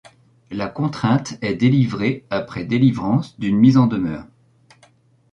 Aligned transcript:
La 0.49 0.65
contrainte 0.67 1.37
est 1.43 1.53
délivrée 1.53 2.25
après 2.31 2.63
délivrance 2.65 3.39
d'une 3.39 3.59
mise 3.59 3.77
en 3.77 3.85
demeure. 3.85 4.25